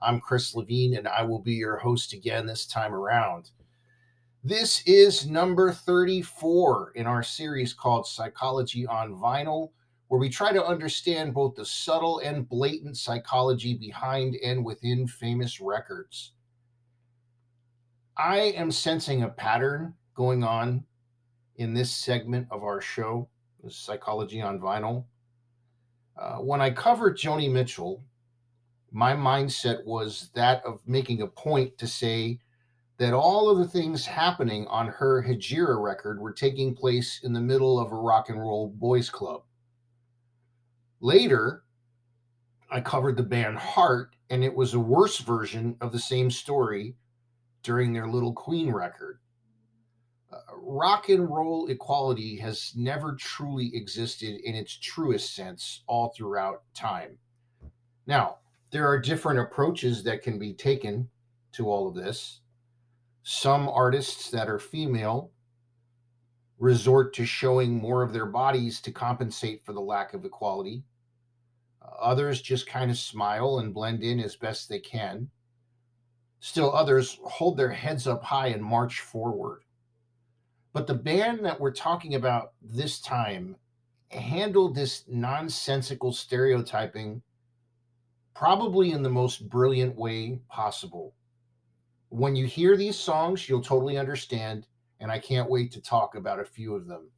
I'm 0.00 0.20
Chris 0.20 0.54
Levine, 0.54 0.96
and 0.96 1.08
I 1.08 1.22
will 1.22 1.38
be 1.38 1.54
your 1.54 1.78
host 1.78 2.12
again 2.12 2.46
this 2.46 2.66
time 2.66 2.94
around. 2.94 3.50
This 4.44 4.82
is 4.86 5.26
number 5.26 5.72
34 5.72 6.92
in 6.94 7.06
our 7.06 7.22
series 7.22 7.72
called 7.72 8.06
Psychology 8.06 8.86
on 8.86 9.14
Vinyl, 9.14 9.70
where 10.08 10.20
we 10.20 10.28
try 10.28 10.52
to 10.52 10.64
understand 10.64 11.34
both 11.34 11.56
the 11.56 11.64
subtle 11.64 12.20
and 12.20 12.48
blatant 12.48 12.96
psychology 12.96 13.74
behind 13.74 14.36
and 14.36 14.64
within 14.64 15.06
famous 15.06 15.60
records. 15.60 16.32
I 18.16 18.38
am 18.56 18.70
sensing 18.70 19.22
a 19.22 19.28
pattern 19.28 19.94
going 20.14 20.44
on 20.44 20.84
in 21.56 21.74
this 21.74 21.90
segment 21.90 22.46
of 22.50 22.62
our 22.62 22.80
show 22.80 23.28
Psychology 23.68 24.40
on 24.40 24.60
Vinyl. 24.60 25.04
Uh, 26.16 26.36
when 26.36 26.60
I 26.60 26.70
covered 26.70 27.18
Joni 27.18 27.50
Mitchell, 27.50 28.02
my 28.90 29.12
mindset 29.14 29.84
was 29.84 30.30
that 30.34 30.64
of 30.64 30.80
making 30.86 31.22
a 31.22 31.26
point 31.26 31.76
to 31.78 31.86
say 31.86 32.40
that 32.98 33.12
all 33.12 33.50
of 33.50 33.58
the 33.58 33.68
things 33.68 34.06
happening 34.06 34.66
on 34.68 34.88
her 34.88 35.22
Hejira 35.22 35.82
record 35.82 36.20
were 36.20 36.32
taking 36.32 36.74
place 36.74 37.20
in 37.22 37.32
the 37.32 37.40
middle 37.40 37.78
of 37.78 37.92
a 37.92 37.96
rock 37.96 38.30
and 38.30 38.40
roll 38.40 38.68
boys 38.68 39.10
club. 39.10 39.42
Later, 41.00 41.64
I 42.70 42.80
covered 42.80 43.16
the 43.16 43.22
band 43.22 43.58
Heart, 43.58 44.16
and 44.30 44.42
it 44.42 44.54
was 44.54 44.74
a 44.74 44.80
worse 44.80 45.18
version 45.18 45.76
of 45.80 45.92
the 45.92 45.98
same 45.98 46.30
story 46.30 46.96
during 47.62 47.92
their 47.92 48.08
Little 48.08 48.32
Queen 48.32 48.72
record 48.72 49.20
uh, 50.32 50.38
rock 50.56 51.08
and 51.08 51.28
roll 51.30 51.68
equality 51.68 52.36
has 52.36 52.72
never 52.76 53.14
truly 53.14 53.70
existed 53.74 54.40
in 54.42 54.54
its 54.54 54.76
truest 54.76 55.34
sense 55.34 55.82
all 55.86 56.12
throughout 56.16 56.62
time. 56.74 57.18
Now, 58.06 58.38
there 58.76 58.86
are 58.86 58.98
different 58.98 59.40
approaches 59.40 60.02
that 60.02 60.20
can 60.20 60.38
be 60.38 60.52
taken 60.52 61.08
to 61.50 61.70
all 61.70 61.88
of 61.88 61.94
this. 61.94 62.42
Some 63.22 63.70
artists 63.70 64.30
that 64.32 64.50
are 64.50 64.58
female 64.58 65.30
resort 66.58 67.14
to 67.14 67.24
showing 67.24 67.72
more 67.72 68.02
of 68.02 68.12
their 68.12 68.26
bodies 68.26 68.82
to 68.82 68.92
compensate 68.92 69.64
for 69.64 69.72
the 69.72 69.80
lack 69.80 70.12
of 70.12 70.26
equality. 70.26 70.84
Others 71.98 72.42
just 72.42 72.66
kind 72.66 72.90
of 72.90 72.98
smile 72.98 73.60
and 73.60 73.72
blend 73.72 74.02
in 74.02 74.20
as 74.20 74.36
best 74.36 74.68
they 74.68 74.80
can. 74.80 75.30
Still, 76.40 76.70
others 76.70 77.18
hold 77.24 77.56
their 77.56 77.70
heads 77.70 78.06
up 78.06 78.22
high 78.24 78.48
and 78.48 78.62
march 78.62 79.00
forward. 79.00 79.62
But 80.74 80.86
the 80.86 80.92
band 80.92 81.46
that 81.46 81.58
we're 81.58 81.72
talking 81.72 82.14
about 82.14 82.52
this 82.60 83.00
time 83.00 83.56
handled 84.10 84.74
this 84.74 85.04
nonsensical 85.08 86.12
stereotyping 86.12 87.22
probably 88.36 88.92
in 88.92 89.02
the 89.02 89.08
most 89.08 89.48
brilliant 89.48 89.96
way 89.96 90.38
possible. 90.48 91.14
When 92.10 92.36
you 92.36 92.46
hear 92.46 92.76
these 92.76 92.98
songs, 92.98 93.48
you'll 93.48 93.62
totally 93.62 93.96
understand, 93.96 94.66
and 95.00 95.10
I 95.10 95.18
can't 95.18 95.48
wait 95.48 95.72
to 95.72 95.80
talk 95.80 96.16
about 96.16 96.38
a 96.38 96.44
few 96.44 96.74
of 96.74 96.86
them. 96.86 97.08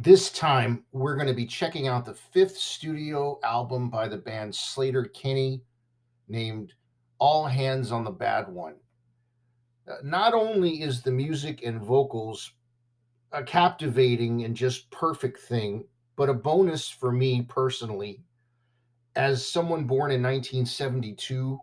This 0.00 0.30
time, 0.30 0.84
we're 0.92 1.16
going 1.16 1.26
to 1.26 1.34
be 1.34 1.46
checking 1.46 1.88
out 1.88 2.04
the 2.04 2.14
fifth 2.14 2.56
studio 2.56 3.40
album 3.42 3.90
by 3.90 4.06
the 4.06 4.16
band 4.16 4.52
Sleater-Kinney 4.52 5.62
named 6.28 6.74
All 7.18 7.44
Hands 7.44 7.90
on 7.90 8.04
the 8.04 8.12
Bad 8.12 8.48
One. 8.48 8.76
Uh, 9.90 9.96
not 10.04 10.32
only 10.32 10.82
is 10.82 11.02
the 11.02 11.10
music 11.10 11.64
and 11.64 11.82
vocals 11.82 12.52
a 13.32 13.42
captivating 13.42 14.44
and 14.44 14.54
just 14.54 14.88
perfect 14.92 15.40
thing, 15.40 15.84
but 16.14 16.28
a 16.28 16.34
bonus 16.34 16.88
for 16.88 17.10
me 17.10 17.42
personally. 17.42 18.22
As 19.18 19.46
someone 19.46 19.84
born 19.84 20.10
in 20.10 20.22
1972, 20.22 21.60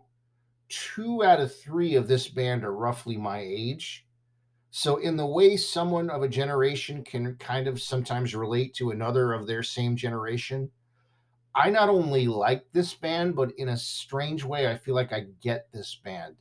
two 0.68 1.24
out 1.24 1.40
of 1.40 1.52
three 1.52 1.96
of 1.96 2.06
this 2.06 2.28
band 2.28 2.62
are 2.62 2.72
roughly 2.72 3.16
my 3.16 3.40
age. 3.40 4.06
So, 4.70 4.98
in 4.98 5.16
the 5.16 5.26
way 5.26 5.56
someone 5.56 6.10
of 6.10 6.22
a 6.22 6.28
generation 6.28 7.02
can 7.02 7.34
kind 7.36 7.66
of 7.66 7.82
sometimes 7.82 8.34
relate 8.34 8.74
to 8.74 8.90
another 8.90 9.32
of 9.32 9.48
their 9.48 9.64
same 9.64 9.96
generation, 9.96 10.70
I 11.54 11.70
not 11.70 11.88
only 11.88 12.28
like 12.28 12.66
this 12.72 12.94
band, 12.94 13.34
but 13.34 13.52
in 13.58 13.70
a 13.70 13.76
strange 13.76 14.44
way, 14.44 14.70
I 14.70 14.76
feel 14.76 14.94
like 14.94 15.12
I 15.12 15.26
get 15.40 15.72
this 15.72 15.98
band 16.04 16.36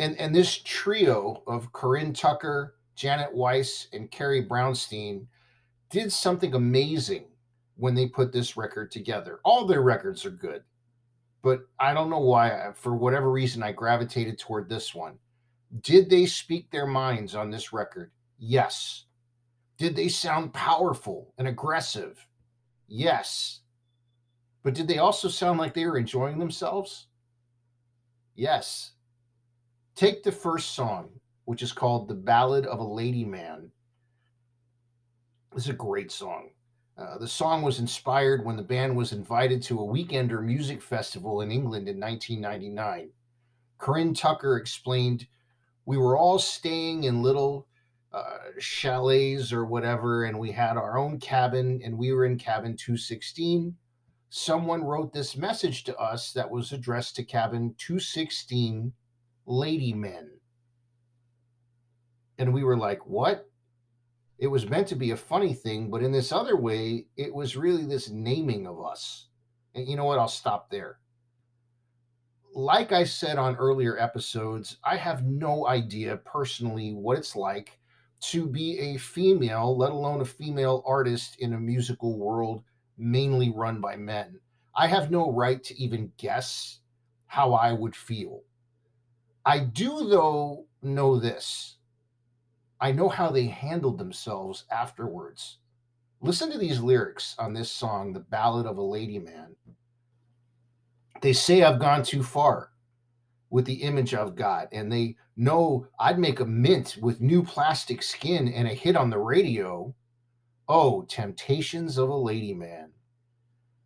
and 0.00 0.18
and 0.18 0.34
this 0.34 0.58
trio 0.64 1.42
of 1.46 1.72
Corin 1.72 2.12
Tucker, 2.12 2.74
Janet 2.96 3.34
Weiss, 3.34 3.86
and 3.92 4.10
Carrie 4.10 4.44
Brownstein 4.44 5.26
did 5.90 6.10
something 6.10 6.54
amazing 6.54 7.26
when 7.80 7.94
they 7.94 8.06
put 8.06 8.30
this 8.30 8.58
record 8.58 8.90
together. 8.90 9.40
All 9.42 9.66
their 9.66 9.80
records 9.80 10.26
are 10.26 10.30
good, 10.30 10.62
but 11.42 11.60
I 11.78 11.94
don't 11.94 12.10
know 12.10 12.20
why. 12.20 12.72
For 12.74 12.94
whatever 12.94 13.30
reason, 13.30 13.62
I 13.62 13.72
gravitated 13.72 14.38
toward 14.38 14.68
this 14.68 14.94
one. 14.94 15.18
Did 15.80 16.10
they 16.10 16.26
speak 16.26 16.70
their 16.70 16.86
minds 16.86 17.34
on 17.34 17.50
this 17.50 17.72
record? 17.72 18.10
Yes. 18.38 19.06
Did 19.78 19.96
they 19.96 20.08
sound 20.08 20.52
powerful 20.52 21.32
and 21.38 21.48
aggressive? 21.48 22.26
Yes. 22.86 23.60
But 24.62 24.74
did 24.74 24.86
they 24.86 24.98
also 24.98 25.28
sound 25.28 25.58
like 25.58 25.72
they 25.72 25.86
were 25.86 25.96
enjoying 25.96 26.38
themselves? 26.38 27.06
Yes. 28.34 28.92
Take 29.94 30.22
the 30.22 30.32
first 30.32 30.72
song, 30.72 31.08
which 31.46 31.62
is 31.62 31.72
called 31.72 32.08
The 32.08 32.14
Ballad 32.14 32.66
of 32.66 32.78
a 32.78 32.84
Lady 32.84 33.24
Man. 33.24 33.70
This 35.54 35.64
is 35.64 35.70
a 35.70 35.74
great 35.74 36.12
song. 36.12 36.50
Uh, 37.00 37.16
the 37.16 37.26
song 37.26 37.62
was 37.62 37.78
inspired 37.78 38.44
when 38.44 38.56
the 38.56 38.62
band 38.62 38.94
was 38.94 39.12
invited 39.12 39.62
to 39.62 39.80
a 39.80 39.86
weekender 39.86 40.44
music 40.44 40.82
festival 40.82 41.40
in 41.40 41.50
England 41.50 41.88
in 41.88 41.98
1999. 41.98 43.08
Corin 43.78 44.12
Tucker 44.12 44.58
explained, 44.58 45.26
We 45.86 45.96
were 45.96 46.18
all 46.18 46.38
staying 46.38 47.04
in 47.04 47.22
little 47.22 47.66
uh, 48.12 48.50
chalets 48.58 49.50
or 49.50 49.64
whatever, 49.64 50.24
and 50.24 50.38
we 50.38 50.52
had 50.52 50.76
our 50.76 50.98
own 50.98 51.18
cabin, 51.18 51.80
and 51.82 51.96
we 51.96 52.12
were 52.12 52.26
in 52.26 52.36
cabin 52.36 52.76
216. 52.76 53.74
Someone 54.28 54.84
wrote 54.84 55.14
this 55.14 55.38
message 55.38 55.84
to 55.84 55.96
us 55.96 56.32
that 56.32 56.50
was 56.50 56.70
addressed 56.70 57.16
to 57.16 57.24
cabin 57.24 57.74
216 57.78 58.92
lady 59.46 59.94
men. 59.94 60.28
And 62.36 62.52
we 62.52 62.62
were 62.62 62.76
like, 62.76 63.06
what? 63.06 63.49
It 64.40 64.46
was 64.46 64.70
meant 64.70 64.88
to 64.88 64.96
be 64.96 65.10
a 65.10 65.16
funny 65.18 65.52
thing, 65.52 65.90
but 65.90 66.02
in 66.02 66.12
this 66.12 66.32
other 66.32 66.56
way, 66.56 67.06
it 67.18 67.32
was 67.34 67.58
really 67.58 67.84
this 67.84 68.08
naming 68.08 68.66
of 68.66 68.82
us. 68.82 69.26
And 69.74 69.86
you 69.86 69.96
know 69.96 70.06
what? 70.06 70.18
I'll 70.18 70.28
stop 70.28 70.70
there. 70.70 70.98
Like 72.54 72.90
I 72.90 73.04
said 73.04 73.36
on 73.36 73.54
earlier 73.56 73.98
episodes, 73.98 74.78
I 74.82 74.96
have 74.96 75.24
no 75.26 75.66
idea 75.66 76.16
personally 76.16 76.94
what 76.94 77.18
it's 77.18 77.36
like 77.36 77.78
to 78.20 78.46
be 78.46 78.78
a 78.78 78.96
female, 78.96 79.76
let 79.76 79.92
alone 79.92 80.22
a 80.22 80.24
female 80.24 80.82
artist 80.86 81.36
in 81.38 81.52
a 81.52 81.60
musical 81.60 82.18
world 82.18 82.64
mainly 82.96 83.50
run 83.50 83.80
by 83.80 83.96
men. 83.96 84.40
I 84.74 84.86
have 84.86 85.10
no 85.10 85.30
right 85.30 85.62
to 85.64 85.78
even 85.78 86.12
guess 86.16 86.78
how 87.26 87.52
I 87.52 87.74
would 87.74 87.94
feel. 87.94 88.42
I 89.44 89.58
do, 89.60 90.08
though, 90.08 90.66
know 90.82 91.18
this. 91.18 91.76
I 92.80 92.92
know 92.92 93.08
how 93.08 93.30
they 93.30 93.46
handled 93.46 93.98
themselves 93.98 94.64
afterwards. 94.70 95.58
Listen 96.22 96.50
to 96.50 96.58
these 96.58 96.80
lyrics 96.80 97.34
on 97.38 97.52
this 97.52 97.70
song, 97.70 98.12
The 98.12 98.20
Ballad 98.20 98.66
of 98.66 98.78
a 98.78 98.82
Lady 98.82 99.18
Man. 99.18 99.54
They 101.20 101.34
say 101.34 101.62
I've 101.62 101.78
gone 101.78 102.02
too 102.02 102.22
far 102.22 102.70
with 103.50 103.66
the 103.66 103.82
image 103.82 104.14
I've 104.14 104.34
got, 104.34 104.68
and 104.72 104.90
they 104.90 105.16
know 105.36 105.86
I'd 105.98 106.18
make 106.18 106.40
a 106.40 106.46
mint 106.46 106.96
with 107.02 107.20
new 107.20 107.42
plastic 107.42 108.02
skin 108.02 108.48
and 108.48 108.66
a 108.66 108.74
hit 108.74 108.96
on 108.96 109.10
the 109.10 109.18
radio. 109.18 109.94
Oh, 110.68 111.02
temptations 111.02 111.98
of 111.98 112.08
a 112.08 112.16
lady 112.16 112.54
man. 112.54 112.92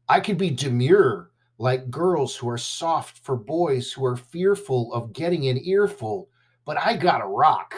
I 0.08 0.20
could 0.20 0.38
be 0.38 0.50
demure 0.50 1.30
like 1.58 1.90
girls 1.90 2.36
who 2.36 2.48
are 2.48 2.58
soft 2.58 3.18
for 3.18 3.36
boys 3.36 3.90
who 3.90 4.04
are 4.04 4.16
fearful 4.16 4.92
of 4.92 5.12
getting 5.12 5.48
an 5.48 5.58
earful, 5.64 6.28
but 6.64 6.78
I 6.78 6.96
gotta 6.96 7.26
rock. 7.26 7.74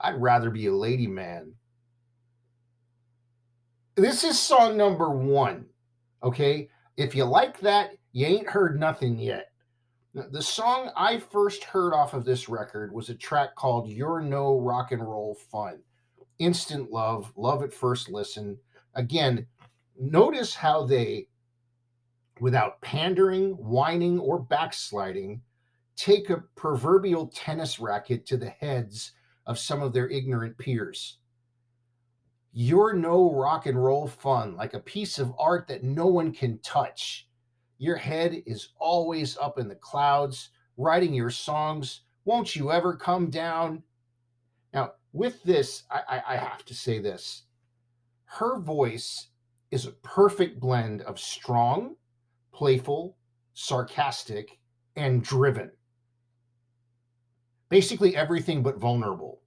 I'd 0.00 0.20
rather 0.20 0.50
be 0.50 0.66
a 0.66 0.74
lady 0.74 1.06
man. 1.06 1.52
This 3.94 4.24
is 4.24 4.38
song 4.38 4.76
number 4.76 5.10
one. 5.10 5.66
Okay. 6.22 6.68
If 6.96 7.14
you 7.14 7.24
like 7.24 7.60
that, 7.60 7.90
you 8.12 8.26
ain't 8.26 8.48
heard 8.48 8.78
nothing 8.78 9.18
yet. 9.18 9.50
The 10.14 10.42
song 10.42 10.90
I 10.96 11.18
first 11.18 11.62
heard 11.64 11.92
off 11.92 12.14
of 12.14 12.24
this 12.24 12.48
record 12.48 12.92
was 12.92 13.10
a 13.10 13.14
track 13.14 13.54
called 13.54 13.90
You're 13.90 14.22
No 14.22 14.58
Rock 14.58 14.92
and 14.92 15.02
Roll 15.02 15.34
Fun. 15.34 15.80
Instant 16.38 16.90
love, 16.90 17.32
love 17.36 17.62
at 17.62 17.72
first 17.72 18.08
listen. 18.08 18.56
Again, 18.94 19.46
notice 20.00 20.54
how 20.54 20.86
they, 20.86 21.28
without 22.40 22.80
pandering, 22.80 23.50
whining, 23.52 24.18
or 24.18 24.38
backsliding, 24.38 25.42
take 25.96 26.30
a 26.30 26.42
proverbial 26.54 27.26
tennis 27.28 27.78
racket 27.78 28.24
to 28.26 28.38
the 28.38 28.50
heads 28.50 29.12
of 29.46 29.58
some 29.58 29.82
of 29.82 29.92
their 29.92 30.08
ignorant 30.08 30.58
peers. 30.58 31.18
You're 32.52 32.94
no 32.94 33.32
rock 33.32 33.66
and 33.66 33.82
roll 33.82 34.06
fun, 34.06 34.56
like 34.56 34.74
a 34.74 34.80
piece 34.80 35.18
of 35.18 35.34
art 35.38 35.68
that 35.68 35.84
no 35.84 36.06
one 36.06 36.32
can 36.32 36.58
touch. 36.60 37.28
Your 37.78 37.96
head 37.96 38.42
is 38.46 38.70
always 38.78 39.36
up 39.36 39.58
in 39.58 39.68
the 39.68 39.74
clouds, 39.74 40.50
writing 40.76 41.12
your 41.12 41.30
songs. 41.30 42.02
Won't 42.24 42.56
you 42.56 42.72
ever 42.72 42.96
come 42.96 43.28
down? 43.28 43.82
Now, 44.72 44.92
with 45.12 45.42
this, 45.42 45.84
I, 45.90 46.22
I, 46.26 46.36
have 46.36 46.64
to 46.66 46.74
say 46.74 46.98
this. 46.98 47.44
Her 48.24 48.58
voice 48.58 49.28
is 49.70 49.86
a 49.86 49.92
perfect 49.92 50.60
blend 50.60 51.02
of 51.02 51.20
strong, 51.20 51.96
playful, 52.52 53.16
sarcastic, 53.54 54.58
and 54.96 55.22
driven. 55.22 55.70
Basically, 57.68 58.16
everything 58.16 58.62
but 58.62 58.78
vulnerable. 58.78 59.40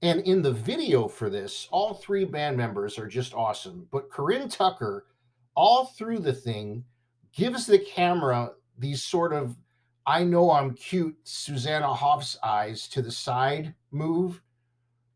And 0.00 0.20
in 0.22 0.42
the 0.42 0.52
video 0.52 1.06
for 1.06 1.30
this, 1.30 1.68
all 1.70 1.94
three 1.94 2.24
band 2.24 2.56
members 2.56 2.98
are 2.98 3.06
just 3.06 3.34
awesome. 3.34 3.86
But 3.92 4.10
Corin 4.10 4.48
Tucker, 4.48 5.06
all 5.54 5.86
through 5.86 6.20
the 6.20 6.32
thing, 6.32 6.84
gives 7.32 7.66
the 7.66 7.78
camera 7.78 8.52
these 8.78 9.02
sort 9.02 9.32
of 9.32 9.56
I 10.04 10.24
know 10.24 10.50
I'm 10.50 10.74
cute 10.74 11.16
Susanna 11.22 11.92
Hoffs 11.94 12.36
eyes 12.42 12.88
to 12.88 13.02
the 13.02 13.12
side 13.12 13.72
move, 13.92 14.42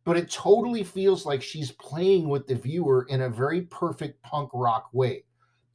but 0.04 0.16
it 0.16 0.30
totally 0.30 0.84
feels 0.84 1.26
like 1.26 1.42
she's 1.42 1.72
playing 1.72 2.28
with 2.28 2.46
the 2.46 2.54
viewer 2.54 3.04
in 3.08 3.22
a 3.22 3.28
very 3.28 3.62
perfect 3.62 4.22
punk 4.22 4.50
rock 4.54 4.88
way. 4.92 5.24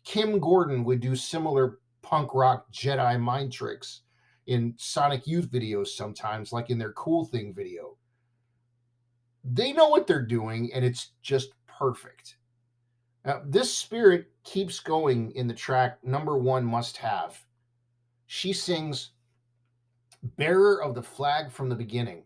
Kim 0.06 0.40
Gordon 0.40 0.86
would 0.86 1.02
do 1.02 1.18
similar 1.18 1.80
punk 2.02 2.34
rock 2.34 2.72
Jedi 2.72 3.20
mind 3.20 3.52
tricks 3.52 4.04
in 4.48 4.74
Sonic 4.78 5.28
Youth 5.28 5.52
videos 5.52 5.88
sometimes, 5.88 6.52
like 6.52 6.70
in 6.70 6.78
their 6.78 6.94
Cool 6.94 7.26
Thing 7.26 7.54
video. 7.54 7.98
They 9.44 9.74
know 9.74 9.90
what 9.90 10.08
they're 10.08 10.26
doing, 10.26 10.72
and 10.74 10.86
it's 10.86 11.12
just 11.22 11.52
perfect. 11.68 12.38
Now, 13.26 13.42
this 13.46 13.74
spirit 13.74 14.28
keeps 14.44 14.80
going 14.80 15.32
in 15.32 15.48
the 15.48 15.54
track 15.54 16.04
number 16.04 16.38
one 16.38 16.66
must 16.66 16.98
have. 16.98 17.40
She 18.26 18.54
sings, 18.54 19.12
Bearer 20.24 20.84
of 20.84 20.94
the 20.94 21.02
flag 21.02 21.52
from 21.52 21.70
the 21.70 21.76
beginning. 21.76 22.24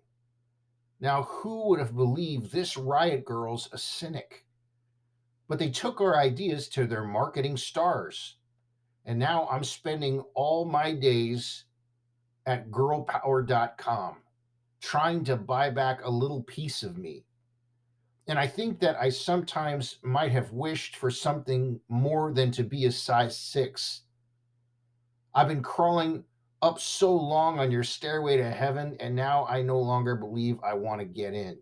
Now, 1.00 1.24
who 1.24 1.70
would 1.70 1.80
have 1.80 1.96
believed 1.96 2.52
this 2.52 2.78
Riot 2.78 3.26
Girl's 3.26 3.70
a 3.72 3.78
cynic? 3.78 4.46
But 5.48 5.60
they 5.60 5.70
took 5.70 6.02
our 6.02 6.18
ideas 6.18 6.68
to 6.70 6.88
their 6.88 7.04
marketing 7.06 7.58
stars. 7.58 8.38
And 9.06 9.20
now 9.20 9.48
I'm 9.50 9.64
spending 9.64 10.24
all 10.34 10.66
my 10.66 10.92
days 10.94 11.66
at 12.46 12.70
girlpower.com 12.70 14.16
trying 14.82 15.24
to 15.24 15.36
buy 15.36 15.70
back 15.70 16.04
a 16.04 16.10
little 16.10 16.44
piece 16.44 16.84
of 16.84 16.98
me 16.98 17.26
and 18.28 18.40
I 18.40 18.48
think 18.48 18.80
that 18.80 19.00
I 19.00 19.10
sometimes 19.10 20.00
might 20.02 20.32
have 20.32 20.52
wished 20.52 20.96
for 20.96 21.12
something 21.12 21.80
more 21.90 22.34
than 22.34 22.52
to 22.52 22.64
be 22.64 22.86
a 22.86 22.92
size 22.92 23.38
six. 23.38 24.02
I've 25.36 25.48
been 25.48 25.62
crawling 25.62 26.24
up 26.62 26.80
so 26.80 27.14
long 27.14 27.60
on 27.60 27.70
your 27.70 27.84
stairway 27.84 28.38
to 28.38 28.50
heaven, 28.50 28.98
and 29.00 29.16
now 29.16 29.46
I 29.46 29.62
no 29.62 29.80
longer 29.80 30.16
believe 30.16 30.58
I 30.64 30.74
want 30.74 31.02
to 31.02 31.06
get 31.06 31.34
in. 31.34 31.60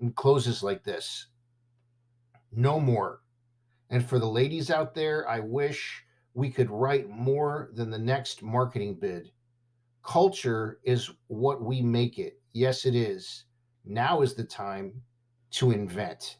And 0.00 0.14
closes 0.14 0.62
like 0.62 0.84
this 0.84 1.26
No 2.52 2.78
more. 2.78 3.20
And 3.90 4.04
for 4.04 4.18
the 4.18 4.28
ladies 4.28 4.70
out 4.70 4.94
there, 4.94 5.28
I 5.28 5.40
wish 5.40 6.04
we 6.34 6.50
could 6.50 6.70
write 6.70 7.08
more 7.08 7.70
than 7.74 7.90
the 7.90 7.98
next 7.98 8.42
marketing 8.42 8.94
bid. 8.94 9.30
Culture 10.04 10.78
is 10.84 11.10
what 11.28 11.62
we 11.62 11.80
make 11.80 12.18
it. 12.18 12.40
Yes, 12.52 12.84
it 12.84 12.94
is. 12.94 13.44
Now 13.84 14.22
is 14.22 14.34
the 14.34 14.44
time 14.44 15.02
to 15.52 15.70
invent. 15.72 16.38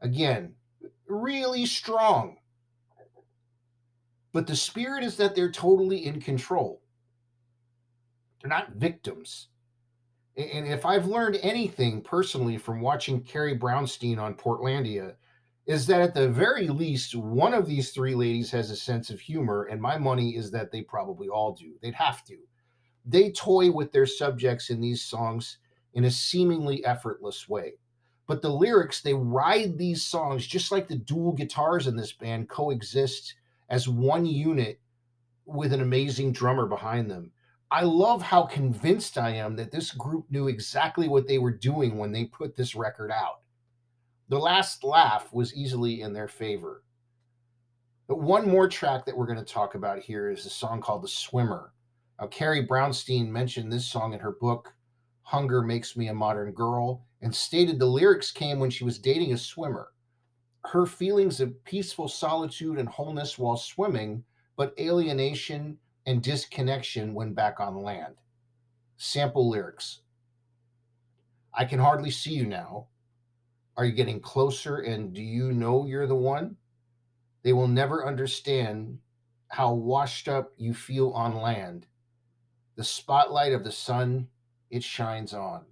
Again, 0.00 0.54
really 1.06 1.66
strong. 1.66 2.38
But 4.32 4.46
the 4.46 4.56
spirit 4.56 5.04
is 5.04 5.16
that 5.16 5.34
they're 5.34 5.50
totally 5.50 6.06
in 6.06 6.20
control. 6.20 6.82
They're 8.40 8.48
not 8.48 8.72
victims. 8.72 9.48
And 10.36 10.66
if 10.66 10.86
I've 10.86 11.06
learned 11.06 11.38
anything 11.42 12.00
personally 12.00 12.56
from 12.56 12.80
watching 12.80 13.22
Carrie 13.22 13.58
Brownstein 13.58 14.18
on 14.18 14.34
Portlandia, 14.34 15.16
is 15.66 15.86
that 15.86 16.00
at 16.00 16.14
the 16.14 16.28
very 16.28 16.68
least, 16.68 17.14
one 17.14 17.52
of 17.52 17.66
these 17.66 17.90
three 17.90 18.14
ladies 18.14 18.50
has 18.52 18.70
a 18.70 18.76
sense 18.76 19.10
of 19.10 19.20
humor, 19.20 19.64
and 19.64 19.82
my 19.82 19.98
money 19.98 20.36
is 20.36 20.50
that 20.52 20.72
they 20.72 20.82
probably 20.82 21.28
all 21.28 21.52
do. 21.52 21.74
They'd 21.82 21.94
have 21.94 22.24
to. 22.24 22.38
They 23.04 23.30
toy 23.32 23.70
with 23.70 23.92
their 23.92 24.06
subjects 24.06 24.70
in 24.70 24.80
these 24.80 25.02
songs 25.02 25.58
in 25.94 26.04
a 26.04 26.10
seemingly 26.10 26.84
effortless 26.84 27.48
way. 27.48 27.74
But 28.26 28.42
the 28.42 28.50
lyrics 28.50 29.00
they 29.00 29.14
ride 29.14 29.76
these 29.76 30.04
songs 30.04 30.46
just 30.46 30.70
like 30.70 30.86
the 30.86 30.96
dual 30.96 31.32
guitars 31.32 31.86
in 31.86 31.96
this 31.96 32.12
band 32.12 32.48
coexist 32.48 33.34
as 33.68 33.88
one 33.88 34.26
unit 34.26 34.80
with 35.46 35.72
an 35.72 35.80
amazing 35.80 36.32
drummer 36.32 36.66
behind 36.66 37.10
them. 37.10 37.32
I 37.72 37.82
love 37.82 38.22
how 38.22 38.42
convinced 38.44 39.16
i 39.16 39.30
am 39.30 39.56
that 39.56 39.70
this 39.70 39.92
group 39.92 40.26
knew 40.30 40.48
exactly 40.48 41.08
what 41.08 41.26
they 41.26 41.38
were 41.38 41.52
doing 41.52 41.98
when 41.98 42.12
they 42.12 42.24
put 42.24 42.56
this 42.56 42.74
record 42.74 43.10
out. 43.10 43.40
The 44.28 44.38
last 44.38 44.84
laugh 44.84 45.32
was 45.32 45.54
easily 45.54 46.02
in 46.02 46.12
their 46.12 46.28
favor. 46.28 46.84
But 48.06 48.20
one 48.20 48.48
more 48.48 48.68
track 48.68 49.06
that 49.06 49.16
we're 49.16 49.26
going 49.26 49.44
to 49.44 49.44
talk 49.44 49.74
about 49.74 50.00
here 50.00 50.30
is 50.30 50.46
a 50.46 50.50
song 50.50 50.80
called 50.80 51.02
the 51.02 51.08
swimmer 51.08 51.72
now 52.20 52.26
carrie 52.26 52.66
brownstein 52.66 53.28
mentioned 53.28 53.72
this 53.72 53.86
song 53.86 54.12
in 54.12 54.20
her 54.20 54.32
book 54.32 54.74
hunger 55.30 55.62
makes 55.62 55.96
me 55.96 56.08
a 56.08 56.14
modern 56.14 56.50
girl 56.50 57.06
and 57.22 57.32
stated 57.32 57.78
the 57.78 57.86
lyrics 57.86 58.32
came 58.32 58.58
when 58.58 58.70
she 58.70 58.82
was 58.82 58.98
dating 58.98 59.32
a 59.32 59.38
swimmer. 59.38 59.92
Her 60.64 60.86
feelings 60.86 61.40
of 61.40 61.64
peaceful 61.64 62.08
solitude 62.08 62.78
and 62.78 62.88
wholeness 62.88 63.38
while 63.38 63.56
swimming, 63.56 64.24
but 64.56 64.74
alienation 64.78 65.78
and 66.06 66.20
disconnection 66.20 67.14
when 67.14 67.32
back 67.32 67.60
on 67.60 67.76
land. 67.76 68.16
Sample 68.96 69.48
lyrics 69.48 70.00
I 71.54 71.64
can 71.64 71.78
hardly 71.78 72.10
see 72.10 72.32
you 72.32 72.46
now. 72.46 72.88
Are 73.76 73.84
you 73.84 73.92
getting 73.92 74.20
closer 74.20 74.78
and 74.78 75.12
do 75.12 75.22
you 75.22 75.52
know 75.52 75.86
you're 75.86 76.06
the 76.08 76.14
one? 76.14 76.56
They 77.42 77.52
will 77.52 77.68
never 77.68 78.06
understand 78.06 78.98
how 79.48 79.74
washed 79.74 80.28
up 80.28 80.52
you 80.56 80.74
feel 80.74 81.10
on 81.10 81.36
land. 81.36 81.86
The 82.80 82.84
spotlight 82.84 83.52
of 83.52 83.62
the 83.62 83.70
sun, 83.70 84.26
it 84.70 84.82
shines 84.82 85.34
on. 85.34 85.66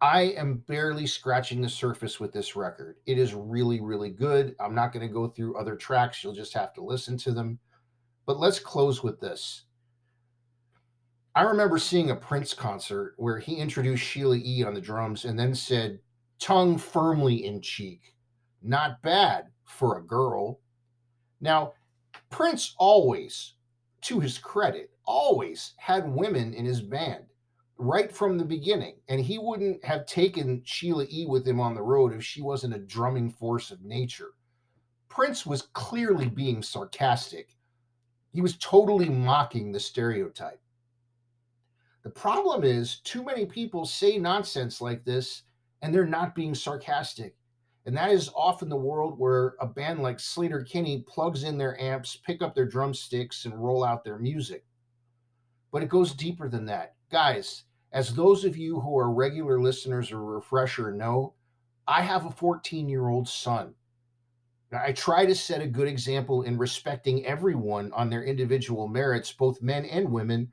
I 0.00 0.22
am 0.38 0.64
barely 0.66 1.06
scratching 1.06 1.60
the 1.60 1.68
surface 1.68 2.18
with 2.18 2.32
this 2.32 2.56
record. 2.56 2.96
It 3.04 3.18
is 3.18 3.34
really, 3.34 3.82
really 3.82 4.08
good. 4.08 4.56
I'm 4.58 4.74
not 4.74 4.90
going 4.90 5.06
to 5.06 5.12
go 5.12 5.28
through 5.28 5.58
other 5.58 5.76
tracks. 5.76 6.24
You'll 6.24 6.32
just 6.32 6.54
have 6.54 6.72
to 6.76 6.82
listen 6.82 7.18
to 7.18 7.32
them. 7.32 7.58
But 8.24 8.40
let's 8.40 8.58
close 8.58 9.02
with 9.02 9.20
this. 9.20 9.64
I 11.34 11.42
remember 11.42 11.76
seeing 11.76 12.08
a 12.08 12.16
Prince 12.16 12.54
concert 12.54 13.16
where 13.18 13.38
he 13.38 13.56
introduced 13.56 14.02
Sheila 14.02 14.36
E. 14.36 14.64
on 14.64 14.72
the 14.72 14.80
drums 14.80 15.26
and 15.26 15.38
then 15.38 15.54
said, 15.54 15.98
tongue 16.38 16.78
firmly 16.78 17.44
in 17.44 17.60
cheek. 17.60 18.14
Not 18.62 19.02
bad 19.02 19.48
for 19.64 19.98
a 19.98 20.02
girl. 20.02 20.60
Now, 21.42 21.74
Prince 22.30 22.74
always, 22.78 23.53
to 24.04 24.20
his 24.20 24.38
credit, 24.38 24.90
always 25.04 25.74
had 25.76 26.08
women 26.08 26.54
in 26.54 26.64
his 26.64 26.80
band 26.80 27.24
right 27.76 28.12
from 28.12 28.38
the 28.38 28.44
beginning. 28.44 28.96
And 29.08 29.20
he 29.20 29.38
wouldn't 29.38 29.84
have 29.84 30.06
taken 30.06 30.62
Sheila 30.64 31.06
E. 31.10 31.26
with 31.26 31.46
him 31.46 31.60
on 31.60 31.74
the 31.74 31.82
road 31.82 32.12
if 32.12 32.24
she 32.24 32.42
wasn't 32.42 32.74
a 32.74 32.78
drumming 32.78 33.30
force 33.30 33.70
of 33.70 33.82
nature. 33.82 34.32
Prince 35.08 35.46
was 35.46 35.68
clearly 35.72 36.28
being 36.28 36.62
sarcastic. 36.62 37.56
He 38.32 38.40
was 38.40 38.56
totally 38.56 39.08
mocking 39.08 39.72
the 39.72 39.80
stereotype. 39.80 40.60
The 42.02 42.10
problem 42.10 42.64
is, 42.64 43.00
too 43.00 43.24
many 43.24 43.46
people 43.46 43.86
say 43.86 44.18
nonsense 44.18 44.80
like 44.80 45.04
this 45.04 45.42
and 45.80 45.94
they're 45.94 46.06
not 46.06 46.34
being 46.34 46.54
sarcastic. 46.54 47.36
And 47.86 47.96
that 47.96 48.10
is 48.10 48.30
often 48.34 48.68
the 48.68 48.76
world 48.76 49.18
where 49.18 49.54
a 49.60 49.66
band 49.66 50.02
like 50.02 50.18
Sleater-Kinney 50.18 51.04
plugs 51.06 51.44
in 51.44 51.58
their 51.58 51.80
amps, 51.80 52.16
pick 52.16 52.40
up 52.40 52.54
their 52.54 52.64
drumsticks, 52.64 53.44
and 53.44 53.62
roll 53.62 53.84
out 53.84 54.04
their 54.04 54.18
music. 54.18 54.64
But 55.70 55.82
it 55.82 55.88
goes 55.88 56.12
deeper 56.12 56.48
than 56.48 56.64
that 56.66 56.94
guys, 57.14 57.62
as 57.92 58.12
those 58.12 58.44
of 58.44 58.56
you 58.56 58.80
who 58.80 58.98
are 58.98 59.08
regular 59.08 59.60
listeners 59.60 60.10
or 60.10 60.20
refresher 60.20 60.90
know, 60.90 61.32
I 61.86 62.02
have 62.02 62.26
a 62.26 62.30
14 62.30 62.88
year 62.88 63.08
old 63.08 63.28
son. 63.28 63.72
I 64.72 64.90
try 64.90 65.24
to 65.24 65.34
set 65.36 65.62
a 65.62 65.68
good 65.68 65.86
example 65.86 66.42
in 66.42 66.58
respecting 66.58 67.24
everyone 67.24 67.92
on 67.92 68.10
their 68.10 68.24
individual 68.24 68.88
merits, 68.88 69.32
both 69.32 69.62
men 69.62 69.84
and 69.84 70.10
women. 70.10 70.50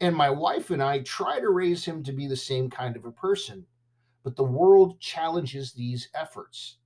And 0.00 0.14
my 0.14 0.30
wife 0.30 0.70
and 0.70 0.80
I 0.80 1.00
try 1.00 1.40
to 1.40 1.48
raise 1.48 1.84
him 1.84 2.04
to 2.04 2.12
be 2.12 2.28
the 2.28 2.36
same 2.36 2.70
kind 2.70 2.94
of 2.94 3.04
a 3.04 3.10
person. 3.10 3.66
But 4.24 4.36
the 4.36 4.42
world 4.42 4.98
challenges 5.00 5.72
these 5.72 6.08
efforts. 6.14 6.78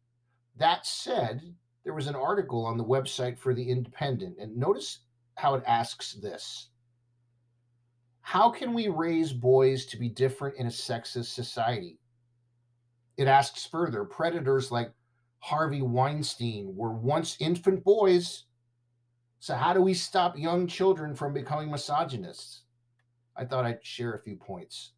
That 0.57 0.85
said, 0.85 1.54
there 1.85 1.95
was 1.95 2.09
an 2.09 2.16
article 2.16 2.66
on 2.66 2.76
the 2.76 2.85
website 2.85 3.38
for 3.38 3.54
The 3.54 3.71
Independent, 3.71 4.37
and 4.38 4.57
notice 4.57 4.99
how 5.37 5.54
it 5.54 5.62
asks 5.66 6.14
this 6.14 6.71
How 8.21 8.50
can 8.50 8.75
we 8.75 8.88
raise 8.88 9.33
boys 9.33 9.87
to 9.87 9.97
be 9.97 10.09
different 10.09 10.57
in 10.57 10.66
a 10.66 10.71
sexist 10.71 11.33
society? 11.33 12.00
It 13.16 13.28
asks 13.28 13.64
further 13.64 14.04
predators 14.04 14.73
like 14.73 14.92
Harvey 15.38 15.83
Weinstein 15.83 16.75
were 16.75 16.92
once 16.92 17.37
infant 17.40 17.85
boys. 17.85 18.45
So, 19.38 19.54
how 19.54 19.73
do 19.73 19.80
we 19.80 19.95
stop 19.95 20.37
young 20.37 20.66
children 20.66 21.14
from 21.14 21.33
becoming 21.33 21.71
misogynists? 21.71 22.62
I 23.37 23.45
thought 23.45 23.64
I'd 23.64 23.85
share 23.85 24.14
a 24.14 24.23
few 24.23 24.37
points. 24.37 24.92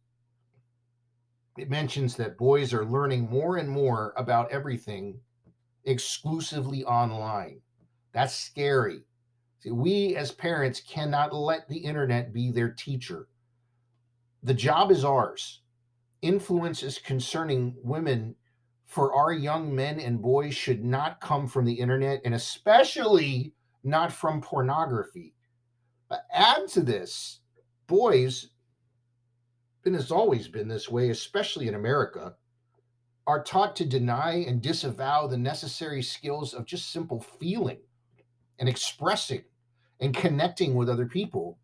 It 1.57 1.69
mentions 1.69 2.15
that 2.15 2.37
boys 2.37 2.73
are 2.73 2.85
learning 2.85 3.29
more 3.29 3.57
and 3.57 3.69
more 3.69 4.13
about 4.15 4.51
everything 4.51 5.19
exclusively 5.83 6.83
online. 6.85 7.59
That's 8.13 8.35
scary. 8.35 9.03
See, 9.59 9.71
we 9.71 10.15
as 10.15 10.31
parents 10.31 10.81
cannot 10.81 11.33
let 11.33 11.67
the 11.67 11.77
internet 11.77 12.33
be 12.33 12.51
their 12.51 12.71
teacher. 12.71 13.27
The 14.43 14.53
job 14.53 14.91
is 14.91 15.05
ours. 15.05 15.61
Influence 16.21 16.83
is 16.83 16.97
concerning 16.97 17.75
women 17.83 18.35
for 18.85 19.13
our 19.13 19.31
young 19.31 19.73
men 19.73 19.99
and 19.99 20.21
boys 20.21 20.55
should 20.55 20.83
not 20.83 21.21
come 21.21 21.47
from 21.47 21.65
the 21.65 21.73
internet 21.73 22.21
and 22.25 22.33
especially 22.33 23.53
not 23.83 24.11
from 24.11 24.41
pornography. 24.41 25.33
But 26.09 26.25
add 26.31 26.67
to 26.69 26.81
this, 26.81 27.39
boys, 27.87 28.49
and 29.85 29.95
has 29.95 30.11
always 30.11 30.47
been 30.47 30.67
this 30.67 30.89
way, 30.89 31.09
especially 31.09 31.67
in 31.67 31.75
America, 31.75 32.35
are 33.27 33.43
taught 33.43 33.75
to 33.77 33.85
deny 33.85 34.33
and 34.47 34.61
disavow 34.61 35.27
the 35.27 35.37
necessary 35.37 36.01
skills 36.01 36.53
of 36.53 36.65
just 36.65 36.91
simple 36.91 37.21
feeling 37.21 37.79
and 38.59 38.67
expressing 38.67 39.43
and 39.99 40.15
connecting 40.15 40.75
with 40.75 40.89
other 40.89 41.05
people. 41.05 41.57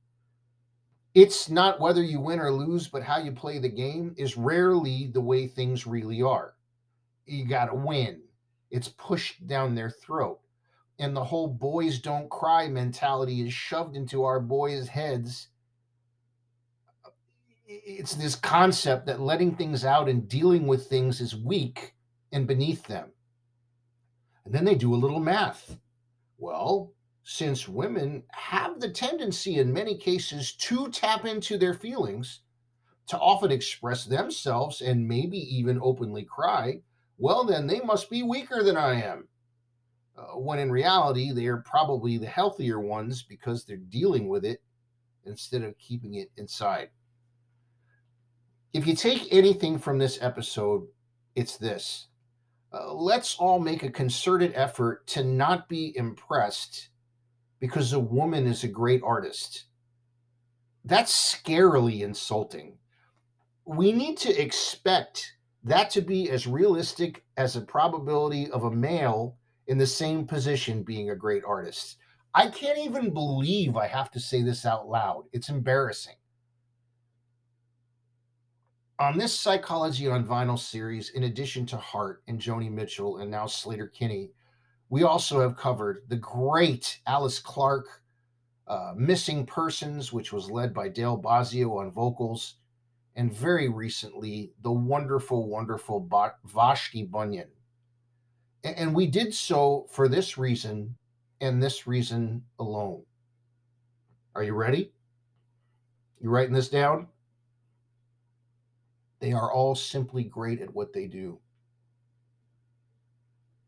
It's 1.14 1.50
not 1.50 1.80
whether 1.80 2.04
you 2.04 2.20
win 2.20 2.40
or 2.40 2.52
lose, 2.52 2.88
but 2.88 3.04
how 3.04 3.18
you 3.18 3.32
play 3.32 3.58
the 3.58 3.70
game 3.70 4.14
is 4.18 4.38
rarely 4.38 5.10
the 5.12 5.22
way 5.22 5.48
things 5.48 5.88
really 5.88 6.22
are 6.22 6.54
you 7.28 7.46
got 7.46 7.66
to 7.66 7.76
win. 7.76 8.22
It's 8.72 8.88
pushed 8.88 9.48
down 9.48 9.76
their 9.76 9.90
throat. 9.90 10.40
And 11.00 11.16
the 11.16 11.24
whole 11.24 11.48
boys 11.48 12.00
don't 12.00 12.30
cry 12.30 12.68
mentality 12.68 13.42
is 13.46 13.54
shoved 13.54 13.96
into 13.96 14.24
our 14.24 14.40
boys' 14.40 14.88
heads. 14.88 15.50
It's 17.70 18.16
this 18.16 18.36
concept 18.36 19.08
that 19.08 19.20
letting 19.20 19.56
things 19.56 19.84
out 19.84 20.08
and 20.08 20.30
dealing 20.30 20.68
with 20.68 20.88
things 20.88 21.20
is 21.20 21.36
weak 21.36 21.96
and 22.32 22.48
beneath 22.48 22.88
them. 22.88 23.12
And 24.46 24.54
then 24.54 24.64
they 24.64 24.76
do 24.76 24.96
a 24.96 24.96
little 24.96 25.20
math. 25.20 25.78
Well, 26.38 26.94
since 27.24 27.68
women 27.68 28.24
have 28.32 28.80
the 28.80 28.90
tendency 28.90 29.60
in 29.60 29.74
many 29.74 29.98
cases 29.98 30.54
to 30.54 30.90
tap 30.92 31.26
into 31.26 31.58
their 31.58 31.74
feelings, 31.74 32.40
to 33.08 33.20
often 33.20 33.52
express 33.52 34.06
themselves 34.06 34.80
and 34.80 35.06
maybe 35.06 35.38
even 35.38 35.78
openly 35.82 36.24
cry, 36.24 36.82
well, 37.18 37.44
then 37.44 37.68
they 37.68 37.82
must 37.82 38.10
be 38.10 38.24
weaker 38.24 38.64
than 38.64 38.78
I 38.78 39.02
am. 39.02 39.28
Uh, 40.18 40.38
when 40.38 40.60
in 40.60 40.72
reality, 40.72 41.34
they 41.34 41.48
are 41.48 41.64
probably 41.66 42.18
the 42.18 42.28
healthier 42.28 42.80
ones 42.80 43.24
because 43.24 43.66
they're 43.66 43.78
dealing 43.78 44.30
with 44.30 44.46
it 44.46 44.62
instead 45.26 45.64
of 45.64 45.78
keeping 45.78 46.16
it 46.16 46.32
inside. 46.38 46.90
If 48.74 48.86
you 48.86 48.96
take 48.96 49.32
anything 49.32 49.80
from 49.80 49.98
this 49.98 50.20
episode, 50.22 50.88
it's 51.36 51.58
this. 51.58 52.08
Uh, 52.74 52.94
let's 52.94 53.36
all 53.38 53.60
make 53.60 53.84
a 53.84 53.90
concerted 53.90 54.52
effort 54.56 55.08
to 55.08 55.24
not 55.24 55.70
be 55.70 55.96
impressed 55.96 56.90
because 57.60 57.94
a 57.94 58.00
woman 58.00 58.46
is 58.46 58.64
a 58.64 58.68
great 58.68 59.02
artist. 59.04 59.66
That's 60.84 61.12
scarily 61.36 62.02
insulting. 62.02 62.78
We 63.66 63.92
need 63.92 64.18
to 64.20 64.42
expect 64.42 65.34
that 65.64 65.90
to 65.92 66.02
be 66.02 66.30
as 66.30 66.46
realistic 66.46 67.26
as 67.36 67.56
a 67.56 67.62
probability 67.62 68.50
of 68.52 68.64
a 68.64 68.72
male 68.72 69.38
in 69.68 69.78
the 69.78 69.88
same 69.88 70.26
position 70.26 70.84
being 70.84 71.10
a 71.10 71.16
great 71.16 71.44
artist. 71.46 71.98
I 72.34 72.50
can't 72.50 72.78
even 72.78 73.14
believe 73.14 73.76
I 73.76 73.88
have 73.88 74.12
to 74.12 74.20
say 74.20 74.42
this 74.42 74.66
out 74.66 74.88
loud. 74.88 75.26
It's 75.34 75.50
embarrassing. 75.50 76.16
On 79.00 79.16
this 79.16 79.39
Psychology 79.39 80.08
on 80.08 80.25
Vinyl 80.25 80.58
series, 80.58 81.12
in 81.12 81.25
addition 81.25 81.68
to 81.68 81.77
Heart 81.77 82.24
and 82.27 82.39
Joni 82.39 82.72
Mitchell 82.72 83.18
and 83.18 83.30
now 83.30 83.46
Sleater-Kinney, 83.46 84.32
we 84.89 85.04
also 85.04 85.39
have 85.39 85.56
covered 85.56 86.01
the 86.08 86.16
great 86.16 87.00
Alice 87.06 87.38
Clark, 87.38 88.01
uh, 88.68 88.94
Missing 88.96 89.46
Persons, 89.46 90.12
which 90.12 90.34
was 90.34 90.50
led 90.50 90.74
by 90.74 90.89
Dale 90.89 91.22
Bozzio 91.22 91.77
on 91.77 91.92
vocals, 91.92 92.56
and 93.16 93.32
very 93.32 93.70
recently, 93.70 94.54
the 94.63 94.72
wonderful, 94.72 95.48
wonderful 95.48 96.10
Vashti 96.46 97.04
Bunyan. 97.04 97.50
And 98.63 98.96
we 98.96 99.06
did 99.06 99.32
so 99.32 99.86
for 99.92 100.08
this 100.08 100.39
reason 100.39 100.96
and 101.39 101.62
this 101.62 101.86
reason 101.86 102.44
alone. 102.58 103.04
Are 104.34 104.44
you 104.44 104.56
ready? 104.56 104.92
You 106.20 106.32
writing 106.32 106.56
this 106.56 106.70
down? 106.70 107.10
They 109.20 109.34
are 109.34 109.52
all 109.52 109.76
simply 109.76 110.24
great 110.24 110.62
at 110.62 110.74
what 110.74 110.94
they 110.94 111.08
do. 111.08 111.40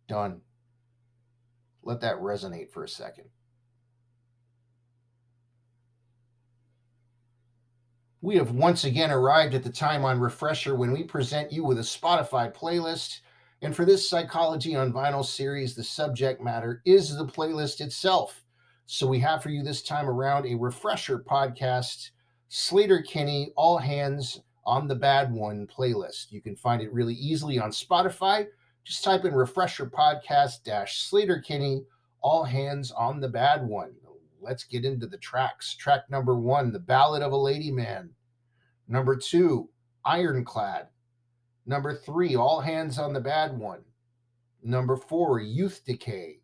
Done. 0.08 0.42
Let 1.84 2.02
that 2.02 2.18
resonate 2.18 2.72
for 2.72 2.84
a 2.84 2.90
second. 2.90 3.26
We 8.22 8.36
have 8.36 8.52
once 8.52 8.84
again 8.84 9.12
arrived 9.12 9.54
at 9.54 9.64
the 9.64 9.72
time 9.72 10.04
on 10.04 10.20
Refresher 10.20 10.76
when 10.76 10.92
we 10.92 11.04
present 11.04 11.54
you 11.54 11.64
with 11.64 11.80
a 11.80 11.84
Spotify 11.84 12.54
playlist. 12.54 13.22
And 13.62 13.74
for 13.76 13.86
this 13.86 14.10
Psychology 14.10 14.76
on 14.76 14.92
Vinyl 14.92 15.24
series, 15.24 15.74
the 15.74 15.84
subject 15.84 16.42
matter 16.42 16.82
is 16.86 17.16
the 17.16 17.26
playlist 17.26 17.80
itself. 17.80 18.44
So 18.88 19.08
we 19.08 19.20
have 19.20 19.42
for 19.42 19.50
you 19.50 19.64
this 19.64 19.82
time 19.82 20.10
around 20.10 20.46
a 20.46 20.56
Refresher 20.56 21.20
podcast, 21.20 22.10
Sleater-Kinney, 22.50 23.54
All 23.56 23.78
Hands 23.78 24.42
on 24.66 24.88
the 24.88 24.96
Bad 24.96 25.32
One 25.32 25.68
playlist. 25.68 26.32
You 26.32 26.42
can 26.42 26.56
find 26.56 26.82
it 26.82 26.94
really 26.94 27.16
easily 27.16 27.60
on 27.60 27.72
Spotify. 27.72 28.48
Just 28.84 29.04
type 29.04 29.26
in 29.26 29.34
Refresher 29.34 29.86
Podcast 29.86 30.64
dash 30.64 31.10
Sleater-Kinney, 31.10 31.84
All 32.22 32.44
Hands 32.44 32.92
on 32.92 33.20
the 33.20 33.30
Bad 33.30 33.68
One 33.68 33.92
let's 34.42 34.64
get 34.64 34.86
into 34.86 35.08
the 35.08 35.18
tracks. 35.18 35.76
Track 35.76 36.10
number 36.10 36.36
one, 36.36 36.72
The 36.72 36.80
Ballad 36.80 37.22
of 37.22 37.32
a 37.32 37.38
Lady 37.38 37.72
Man. 37.72 38.10
Number 38.88 39.16
two, 39.16 39.70
Ironclad. 40.06 40.88
Number 41.66 41.94
three, 41.94 42.36
All 42.36 42.62
Hands 42.62 42.98
on 42.98 43.14
the 43.14 43.20
Bad 43.20 43.58
One. 43.58 43.84
Number 44.64 44.98
four, 44.98 45.40
Youth 45.40 45.82
Decay. 45.86 46.40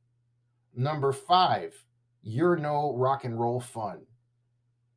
Number 0.76 1.12
five, 1.12 1.74
You're 2.22 2.58
No 2.58 2.96
Rock 2.96 3.24
and 3.24 3.40
Roll 3.40 3.60
Fun. 3.60 4.02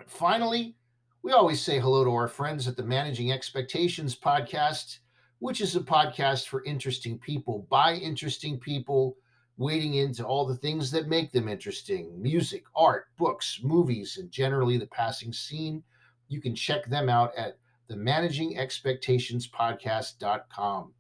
Finally, 0.06 0.76
we 1.23 1.32
always 1.32 1.62
say 1.62 1.80
hello 1.80 2.04
to 2.04 2.11
our 2.11 2.28
friends 2.28 2.68
at 2.68 2.76
the 2.76 2.82
Managing 2.82 3.32
Expectations 3.32 4.14
podcast, 4.14 4.99
which 5.38 5.62
is 5.62 5.76
a 5.76 5.80
podcast 5.80 6.49
for 6.49 6.62
interesting 6.64 7.18
people 7.18 7.66
by 7.70 7.94
interesting 7.94 8.58
people, 8.58 9.16
wading 9.56 9.94
into 9.94 10.25
all 10.25 10.44
the 10.44 10.56
things 10.56 10.90
that 10.90 11.08
make 11.08 11.32
them 11.32 11.49
interesting 11.49 12.20
music, 12.20 12.64
art, 12.76 13.06
books, 13.16 13.61
movies, 13.62 14.18
and 14.18 14.30
generally 14.30 14.76
the 14.76 14.88
passing 14.88 15.32
scene. 15.32 15.82
You 16.28 16.42
can 16.42 16.54
check 16.54 16.84
them 16.87 17.08
out 17.08 17.34
at 17.37 17.56
the 17.88 17.97
Managing 17.97 18.57
Expectations 18.57 19.49
Podcast.com. 19.49 20.93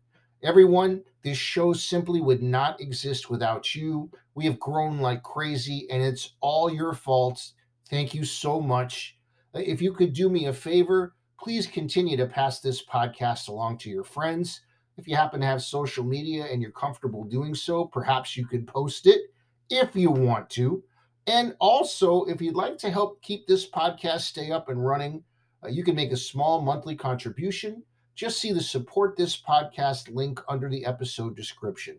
Everyone, 0.42 1.02
this 1.22 1.38
show 1.38 1.72
simply 1.72 2.20
would 2.20 2.42
not 2.42 2.80
exist 2.80 3.30
without 3.30 3.74
you. 3.74 4.10
We 4.34 4.44
have 4.44 4.60
grown 4.60 4.98
like 4.98 5.22
crazy, 5.22 5.86
and 5.90 6.02
it's 6.02 6.34
all 6.40 6.70
your 6.70 6.92
fault. 6.92 7.52
Thank 7.88 8.12
you 8.12 8.24
so 8.24 8.60
much. 8.60 9.16
Uh, 9.54 9.60
if 9.60 9.80
you 9.80 9.92
could 9.92 10.12
do 10.12 10.28
me 10.28 10.46
a 10.46 10.52
favor, 10.52 11.14
please 11.40 11.66
continue 11.66 12.16
to 12.18 12.26
pass 12.26 12.60
this 12.60 12.84
podcast 12.84 13.48
along 13.48 13.78
to 13.78 13.90
your 13.90 14.04
friends. 14.04 14.60
If 14.98 15.08
you 15.08 15.16
happen 15.16 15.40
to 15.40 15.46
have 15.46 15.62
social 15.62 16.04
media 16.04 16.44
and 16.44 16.60
you're 16.60 16.70
comfortable 16.70 17.24
doing 17.24 17.54
so, 17.54 17.86
perhaps 17.86 18.36
you 18.36 18.46
could 18.46 18.66
post 18.66 19.06
it 19.06 19.22
if 19.70 19.96
you 19.96 20.10
want 20.10 20.50
to. 20.50 20.82
And 21.26 21.56
also, 21.58 22.24
if 22.24 22.42
you'd 22.42 22.54
like 22.54 22.76
to 22.78 22.90
help 22.90 23.22
keep 23.22 23.46
this 23.46 23.68
podcast 23.68 24.20
stay 24.20 24.50
up 24.50 24.68
and 24.68 24.84
running, 24.84 25.24
uh, 25.64 25.68
you 25.68 25.84
can 25.84 25.96
make 25.96 26.12
a 26.12 26.16
small 26.16 26.60
monthly 26.60 26.94
contribution. 26.94 27.82
Just 28.14 28.38
see 28.38 28.52
the 28.52 28.60
support 28.60 29.16
this 29.16 29.40
podcast 29.40 30.14
link 30.14 30.40
under 30.48 30.68
the 30.68 30.84
episode 30.84 31.36
description. 31.36 31.96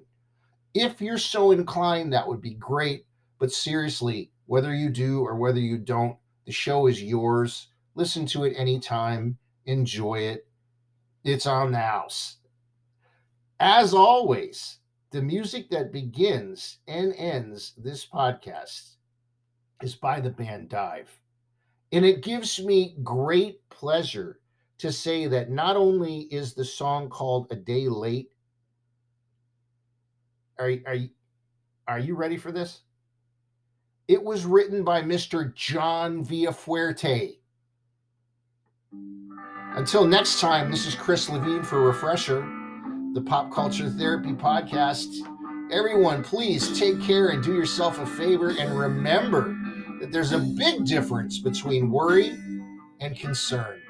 If 0.74 1.02
you're 1.02 1.18
so 1.18 1.52
inclined, 1.52 2.14
that 2.14 2.28
would 2.28 2.42
be 2.42 2.54
great. 2.54 3.06
But 3.40 3.52
seriously, 3.52 4.32
whether 4.46 4.74
you 4.74 4.90
do 4.90 5.22
or 5.22 5.36
whether 5.36 5.60
you 5.60 5.78
don't, 5.78 6.18
the 6.46 6.52
show 6.52 6.88
is 6.88 7.02
yours. 7.02 7.68
Listen 7.96 8.26
to 8.28 8.44
it 8.44 8.56
anytime. 8.58 9.38
Enjoy 9.66 10.20
it. 10.20 10.48
It's 11.24 11.46
on 11.46 11.72
the 11.72 11.80
house. 11.80 12.38
As 13.60 13.94
always, 13.94 14.80
the 15.12 15.22
music 15.22 15.70
that 15.70 15.92
begins 15.92 16.80
and 16.88 17.14
ends 17.16 17.74
this 17.78 18.06
podcast 18.06 18.96
is 19.82 19.96
by 19.96 20.20
the 20.20 20.30
band 20.30 20.70
Dive. 20.70 21.10
And 21.96 22.06
it 22.06 22.22
gives 22.22 22.62
me 22.62 22.98
great 23.04 23.62
pleasure 23.70 24.42
to 24.80 24.92
say 24.92 25.28
that 25.28 25.50
not 25.50 25.78
only 25.78 26.24
is 26.24 26.54
the 26.54 26.66
song 26.66 27.08
called 27.08 27.48
A 27.52 27.56
Day 27.56 27.88
Late, 27.88 28.32
are, 30.60 30.74
are, 30.86 30.98
are 31.88 32.00
you 32.00 32.16
ready 32.16 32.36
for 32.36 32.52
this? 32.52 32.82
It 34.10 34.22
was 34.22 34.44
written 34.44 34.84
by 34.84 35.04
Mr. 35.04 35.56
John 35.56 36.26
Villafuerte. 36.26 37.38
Until 38.92 40.06
next 40.06 40.42
time, 40.42 40.70
this 40.70 40.86
is 40.86 40.96
Chris 40.96 41.30
Levine 41.30 41.64
for 41.64 41.80
Refresher, 41.80 42.42
the 43.14 43.24
Pop 43.26 43.54
Culture 43.54 43.90
Therapy 43.90 44.34
Podcast. 44.34 45.16
Everyone, 45.72 46.26
please 46.26 46.78
take 46.78 47.02
care 47.02 47.30
and 47.30 47.42
do 47.42 47.54
yourself 47.54 48.00
a 48.00 48.06
favor 48.06 48.50
and 48.50 48.78
remember 48.78 49.58
there's 50.12 50.32
a 50.32 50.40
big 50.40 50.86
difference 50.86 51.40
between 51.40 51.92
worry 51.92 52.38
and 53.00 53.18
concern. 53.18 53.82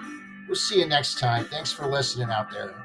We'll 0.48 0.56
see 0.56 0.80
you 0.80 0.88
next 0.88 1.20
time. 1.20 1.46
Thanks 1.46 1.72
for 1.72 1.88
listening 1.88 2.30
out 2.30 2.52
there. 2.52 2.76